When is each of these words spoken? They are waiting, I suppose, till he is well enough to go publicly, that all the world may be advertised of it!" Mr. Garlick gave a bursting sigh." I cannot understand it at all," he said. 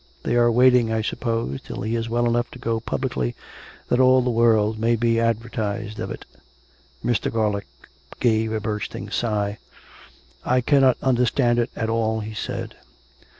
They 0.23 0.35
are 0.35 0.51
waiting, 0.51 0.91
I 0.91 1.03
suppose, 1.03 1.61
till 1.61 1.83
he 1.83 1.95
is 1.95 2.09
well 2.09 2.25
enough 2.25 2.49
to 2.49 2.57
go 2.57 2.79
publicly, 2.79 3.35
that 3.87 3.99
all 3.99 4.23
the 4.23 4.31
world 4.31 4.79
may 4.79 4.95
be 4.95 5.19
advertised 5.19 5.99
of 5.99 6.09
it!" 6.09 6.25
Mr. 7.05 7.31
Garlick 7.31 7.67
gave 8.19 8.51
a 8.51 8.59
bursting 8.59 9.11
sigh." 9.11 9.59
I 10.43 10.59
cannot 10.61 10.97
understand 11.03 11.59
it 11.59 11.69
at 11.75 11.87
all," 11.87 12.21
he 12.21 12.33
said. 12.33 12.77